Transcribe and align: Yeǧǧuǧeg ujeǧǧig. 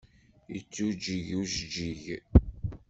Yeǧǧuǧeg 0.53 1.27
ujeǧǧig. 1.39 2.03